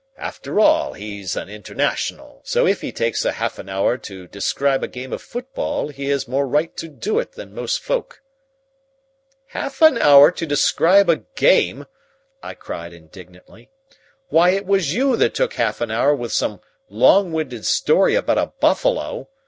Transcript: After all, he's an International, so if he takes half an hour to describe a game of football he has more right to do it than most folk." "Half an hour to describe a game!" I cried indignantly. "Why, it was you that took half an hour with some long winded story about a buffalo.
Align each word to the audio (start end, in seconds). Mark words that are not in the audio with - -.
After 0.17 0.59
all, 0.59 0.93
he's 0.93 1.35
an 1.35 1.47
International, 1.47 2.41
so 2.43 2.65
if 2.65 2.81
he 2.81 2.91
takes 2.91 3.21
half 3.21 3.59
an 3.59 3.69
hour 3.69 3.99
to 3.99 4.25
describe 4.27 4.81
a 4.83 4.87
game 4.87 5.13
of 5.13 5.21
football 5.21 5.89
he 5.89 6.09
has 6.09 6.27
more 6.27 6.47
right 6.47 6.75
to 6.77 6.87
do 6.87 7.19
it 7.19 7.33
than 7.33 7.53
most 7.53 7.79
folk." 7.81 8.23
"Half 9.49 9.79
an 9.83 9.99
hour 9.99 10.31
to 10.31 10.47
describe 10.47 11.07
a 11.07 11.17
game!" 11.35 11.85
I 12.41 12.55
cried 12.55 12.93
indignantly. 12.93 13.69
"Why, 14.29 14.49
it 14.49 14.65
was 14.65 14.91
you 14.95 15.15
that 15.17 15.35
took 15.35 15.53
half 15.53 15.81
an 15.81 15.91
hour 15.91 16.15
with 16.15 16.31
some 16.31 16.61
long 16.89 17.31
winded 17.31 17.67
story 17.67 18.15
about 18.15 18.39
a 18.39 18.53
buffalo. 18.59 19.27